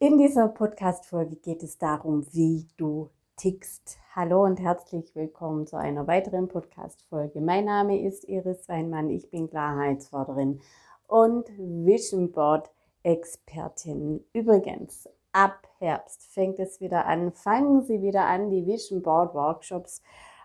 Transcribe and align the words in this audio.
In 0.00 0.16
dieser 0.16 0.46
Podcast-Folge 0.46 1.34
geht 1.34 1.64
es 1.64 1.76
darum, 1.76 2.24
wie 2.30 2.68
du 2.76 3.10
tickst. 3.36 3.98
Hallo 4.14 4.44
und 4.44 4.60
herzlich 4.60 5.16
willkommen 5.16 5.66
zu 5.66 5.76
einer 5.76 6.06
weiteren 6.06 6.46
Podcast-Folge. 6.46 7.40
Mein 7.40 7.64
Name 7.64 8.06
ist 8.06 8.22
Iris 8.28 8.68
Weinmann, 8.68 9.10
ich 9.10 9.28
bin 9.28 9.50
Klarheitsförderin 9.50 10.60
und 11.08 11.48
Vision 11.58 12.30
Board 12.30 12.70
Expertin. 13.02 14.24
Übrigens, 14.32 15.08
ab 15.32 15.66
Herbst 15.78 16.32
fängt 16.32 16.60
es 16.60 16.80
wieder 16.80 17.06
an, 17.06 17.32
fangen 17.32 17.82
Sie 17.82 18.00
wieder 18.00 18.24
an, 18.24 18.50
die 18.50 18.68
Vision 18.68 19.02
Board 19.02 19.34
Workshops 19.34 20.00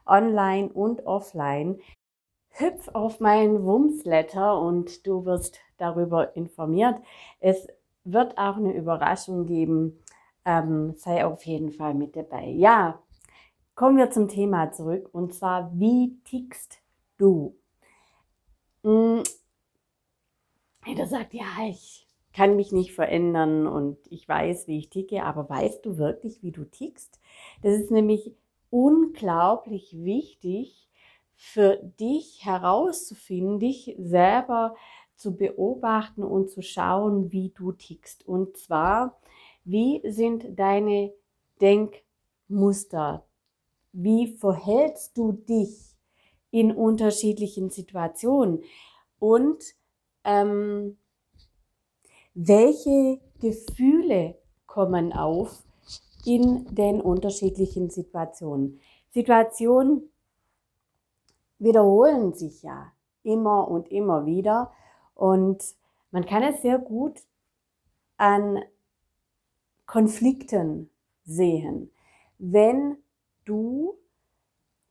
online 0.08 0.74
und 0.74 1.06
offline. 1.06 1.80
Hüpf 2.50 2.90
auf 2.94 3.20
meinen 3.20 3.64
Wumsletter 3.64 4.60
und 4.60 5.06
du 5.06 5.26
wirst 5.26 5.60
darüber 5.78 6.36
informiert. 6.36 6.96
Es 7.40 7.68
wird 8.04 8.38
auch 8.38 8.58
eine 8.58 8.74
Überraschung 8.74 9.46
geben. 9.46 10.00
Ähm, 10.46 10.94
sei 10.98 11.26
auf 11.26 11.46
jeden 11.46 11.72
Fall 11.72 11.94
mit 11.94 12.16
dabei. 12.16 12.48
Ja, 12.50 13.02
kommen 13.76 13.98
wir 13.98 14.12
zum 14.12 14.28
Thema 14.28 14.72
zurück 14.72 15.10
und 15.14 15.34
zwar, 15.34 15.72
wie 15.74 16.20
tickst 16.26 16.80
du? 17.18 17.56
Hm, 18.84 19.24
jeder 20.86 21.08
sagt, 21.08 21.34
ja, 21.34 21.46
ich 21.68 22.08
kann 22.34 22.56
mich 22.56 22.72
nicht 22.72 22.94
verändern 22.94 23.68
und 23.68 23.98
ich 24.10 24.28
weiß, 24.28 24.68
wie 24.68 24.80
ich 24.80 24.90
ticke, 24.90 25.24
aber 25.24 25.50
weißt 25.50 25.86
du 25.86 25.98
wirklich, 25.98 26.42
wie 26.44 26.52
du 26.52 26.66
tickst? 26.66 27.22
Das 27.62 27.74
ist 27.74 27.92
nämlich 27.92 28.34
unglaublich 28.70 29.96
wichtig 30.04 30.90
für 31.36 31.78
dich 32.00 32.44
herauszufinden, 32.44 33.60
dich 33.60 33.96
selber 34.00 34.76
zu 35.24 35.38
beobachten 35.38 36.22
und 36.22 36.52
zu 36.52 36.62
schauen, 36.62 37.32
wie 37.32 37.50
du 37.56 37.72
tickst. 37.72 38.28
Und 38.28 38.58
zwar, 38.58 39.18
wie 39.64 40.02
sind 40.12 40.60
deine 40.60 41.14
Denkmuster? 41.62 43.26
Wie 43.94 44.36
verhältst 44.36 45.18
du 45.18 45.32
dich 45.32 45.96
in 46.52 46.74
unterschiedlichen 46.76 47.70
Situationen? 47.70 48.64
Und 49.18 49.64
ähm, 50.26 50.98
welche 52.34 53.22
Gefühle 53.40 54.36
kommen 54.68 55.14
auf 55.14 55.64
in 56.26 56.66
den 56.76 57.00
unterschiedlichen 57.00 57.90
Situationen? 57.90 58.82
Situationen 59.12 60.12
wiederholen 61.60 62.34
sich 62.34 62.62
ja 62.64 62.92
immer 63.24 63.70
und 63.70 63.90
immer 63.90 64.26
wieder 64.26 64.74
und 65.16 65.64
man 66.12 66.26
kann 66.26 66.44
es 66.44 66.62
sehr 66.62 66.78
gut 66.80 67.20
an 68.18 68.64
Konflikten 69.86 70.90
sehen. 71.26 71.92
Wenn 72.38 72.98
du 73.46 73.98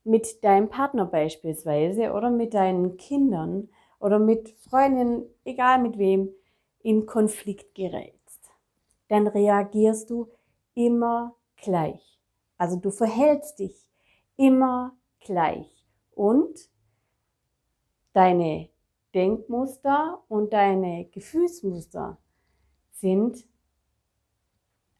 mit 0.03 0.43
deinem 0.43 0.69
Partner 0.69 1.05
beispielsweise 1.05 2.11
oder 2.11 2.29
mit 2.29 2.53
deinen 2.53 2.97
Kindern 2.97 3.69
oder 3.99 4.19
mit 4.19 4.49
Freundinnen, 4.49 5.25
egal 5.45 5.81
mit 5.81 5.97
wem, 5.97 6.29
in 6.79 7.05
Konflikt 7.05 7.75
gerätst, 7.75 8.49
dann 9.07 9.27
reagierst 9.27 10.09
du 10.09 10.29
immer 10.73 11.35
gleich. 11.55 12.19
Also 12.57 12.77
du 12.77 12.91
verhältst 12.91 13.59
dich 13.59 13.87
immer 14.35 14.95
gleich 15.21 15.87
und 16.11 16.69
deine 18.13 18.69
Denkmuster 19.13 20.23
und 20.27 20.53
deine 20.53 21.05
Gefühlsmuster 21.05 22.17
sind 22.91 23.45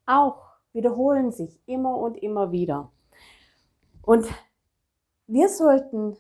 auch, 0.06 0.54
wiederholen 0.74 1.32
sich 1.32 1.60
immer 1.66 1.98
und 1.98 2.18
immer 2.18 2.52
wieder. 2.52 2.92
Und 4.02 4.28
wir 5.28 5.50
sollten 5.50 6.18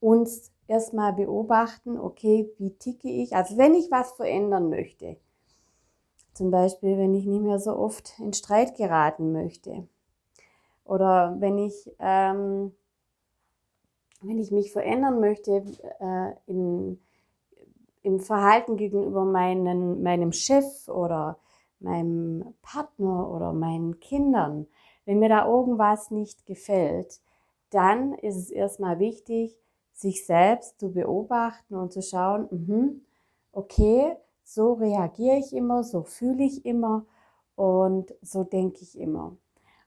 uns 0.00 0.52
erstmal 0.66 1.12
beobachten, 1.12 1.98
okay, 1.98 2.50
wie 2.58 2.76
ticke 2.78 3.08
ich? 3.08 3.34
Also 3.34 3.56
wenn 3.56 3.74
ich 3.74 3.90
was 3.90 4.12
verändern 4.12 4.70
möchte, 4.70 5.16
zum 6.32 6.50
Beispiel 6.50 6.96
wenn 6.96 7.14
ich 7.14 7.26
nicht 7.26 7.42
mehr 7.42 7.58
so 7.58 7.76
oft 7.76 8.18
in 8.18 8.32
Streit 8.32 8.76
geraten 8.76 9.32
möchte 9.32 9.86
oder 10.84 11.36
wenn 11.38 11.58
ich 11.58 11.90
ähm, 11.98 12.72
wenn 14.22 14.38
ich 14.38 14.50
mich 14.50 14.72
verändern 14.72 15.20
möchte 15.20 15.64
äh, 16.00 16.32
in, 16.46 17.00
im 18.02 18.20
Verhalten 18.20 18.76
gegenüber 18.76 19.24
meinen, 19.24 20.02
meinem 20.02 20.32
Chef 20.32 20.88
oder 20.88 21.38
meinem 21.80 22.54
Partner 22.62 23.30
oder 23.30 23.52
meinen 23.52 24.00
Kindern, 24.00 24.66
wenn 25.06 25.18
mir 25.18 25.28
da 25.28 25.46
irgendwas 25.46 26.10
nicht 26.10 26.46
gefällt, 26.46 27.20
dann 27.70 28.14
ist 28.14 28.36
es 28.36 28.50
erstmal 28.50 28.98
wichtig, 28.98 29.56
sich 29.92 30.26
selbst 30.26 30.78
zu 30.78 30.92
beobachten 30.92 31.74
und 31.74 31.92
zu 31.92 32.02
schauen, 32.02 32.48
mh, 32.50 32.92
okay, 33.52 34.16
so 34.44 34.74
reagiere 34.74 35.36
ich 35.36 35.52
immer, 35.54 35.84
so 35.84 36.02
fühle 36.02 36.42
ich 36.44 36.64
immer 36.64 37.06
und 37.54 38.14
so 38.22 38.44
denke 38.44 38.80
ich 38.82 38.98
immer. 38.98 39.36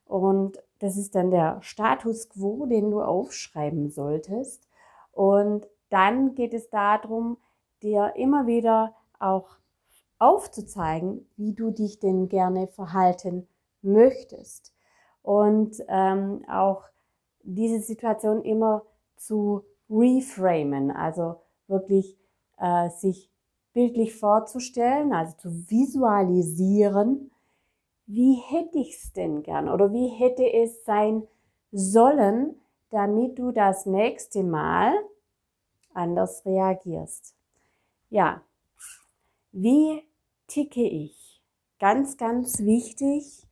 Und 0.06 0.60
das 0.80 0.98
ist 0.98 1.16
dann 1.16 1.32
der 1.32 1.62
Status 1.62 2.30
quo, 2.30 2.66
den 2.66 2.92
du 2.92 3.02
aufschreiben 3.02 3.90
solltest. 3.90 4.68
Und 5.12 5.68
dann 5.90 6.36
geht 6.36 6.54
es 6.54 6.70
darum, 6.70 7.38
dir 7.82 8.14
immer 8.16 8.48
wieder 8.48 8.96
auch 9.20 9.58
aufzuzeigen, 10.20 11.28
wie 11.38 11.54
du 11.54 11.72
dich 11.72 12.00
denn 12.00 12.30
gerne 12.30 12.68
verhalten 12.68 13.48
möchtest. 13.82 14.74
Und 15.22 15.84
ähm, 15.88 16.44
auch 16.50 16.84
diese 17.44 17.80
Situation 17.80 18.42
immer 18.42 18.84
zu 19.16 19.64
reframen, 19.90 20.92
also 20.92 21.36
wirklich 21.68 22.18
äh, 22.58 22.90
sich 22.90 23.32
bildlich 23.74 24.16
vorzustellen, 24.16 25.14
also 25.14 25.36
zu 25.38 25.50
visualisieren, 25.70 27.32
wie 28.06 28.36
hätte 28.36 28.80
ich 28.80 28.96
es 28.96 29.14
denn 29.14 29.44
gern 29.44 29.70
oder 29.70 29.92
wie 29.94 30.08
hätte 30.08 30.52
es 30.52 30.84
sein 30.86 31.28
sollen, 31.72 32.60
damit 32.90 33.40
du 33.40 33.52
das 33.52 33.86
nächste 33.86 34.44
Mal 34.44 34.94
anders 35.94 36.46
reagierst. 36.46 37.36
Ja, 38.10 38.44
wie 39.52 40.04
ticke 40.48 40.84
ich? 40.84 41.42
Ganz, 41.80 42.18
ganz 42.18 42.60
wichtig, 42.60 43.48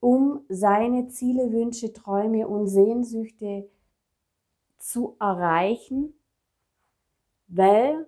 um 0.00 0.44
seine 0.48 1.08
Ziele, 1.08 1.52
Wünsche, 1.52 1.92
Träume 1.92 2.46
und 2.46 2.68
Sehnsüchte 2.68 3.70
zu 4.78 5.16
erreichen, 5.20 6.14
weil 7.48 8.06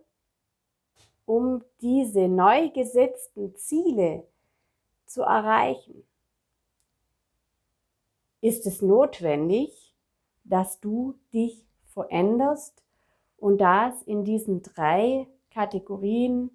um 1.24 1.62
diese 1.80 2.28
neu 2.28 2.70
gesetzten 2.70 3.54
Ziele 3.56 4.26
zu 5.14 5.22
erreichen, 5.22 6.04
ist 8.40 8.66
es 8.66 8.82
notwendig, 8.82 9.94
dass 10.44 10.80
du 10.80 11.18
dich 11.32 11.66
veränderst 11.86 12.82
und 13.38 13.58
das 13.58 14.02
in 14.02 14.24
diesen 14.24 14.62
drei 14.62 15.28
Kategorien 15.50 16.50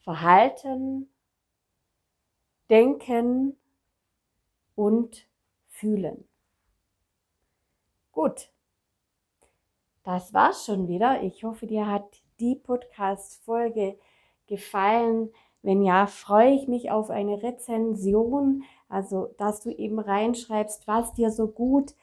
Verhalten, 0.00 1.10
Denken 2.70 3.56
und 4.74 5.26
Fühlen. 5.66 6.28
Gut, 8.12 8.50
das 10.04 10.32
war's 10.32 10.64
schon 10.64 10.88
wieder. 10.88 11.22
Ich 11.22 11.44
hoffe, 11.44 11.66
dir 11.66 11.86
hat 11.86 12.22
die 12.40 12.54
Podcast-Folge 12.54 13.98
gefallen. 14.46 15.30
Wenn 15.62 15.82
ja, 15.82 16.06
freue 16.06 16.54
ich 16.54 16.68
mich 16.68 16.90
auf 16.90 17.10
eine 17.10 17.42
Rezension, 17.42 18.62
also 18.88 19.34
dass 19.38 19.60
du 19.60 19.70
eben 19.70 19.98
reinschreibst, 19.98 20.86
was 20.86 21.12
dir 21.14 21.30
so 21.30 21.48
gut 21.48 21.94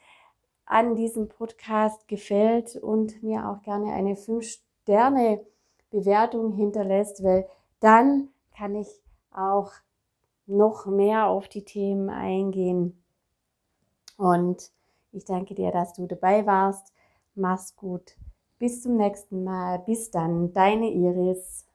an 0.66 0.94
diesem 0.96 1.28
Podcast 1.28 2.08
gefällt 2.08 2.76
und 2.76 3.22
mir 3.22 3.48
auch 3.48 3.62
gerne 3.62 3.92
eine 3.92 4.14
5-Sterne-Bewertung 4.14 6.52
hinterlässt, 6.52 7.24
weil 7.24 7.48
dann 7.80 8.28
kann 8.56 8.74
ich 8.74 8.88
auch 9.32 9.72
noch 10.46 10.86
mehr 10.86 11.28
auf 11.28 11.48
die 11.48 11.64
Themen 11.64 12.10
eingehen. 12.10 13.02
Und 14.16 14.72
ich 15.12 15.24
danke 15.24 15.54
dir, 15.54 15.70
dass 15.72 15.94
du 15.94 16.06
dabei 16.06 16.46
warst. 16.46 16.92
Mach's 17.34 17.74
gut. 17.76 18.16
Bis 18.58 18.82
zum 18.82 18.96
nächsten 18.96 19.44
Mal. 19.44 19.78
Bis 19.80 20.10
dann. 20.10 20.52
Deine 20.52 20.90
Iris. 20.90 21.66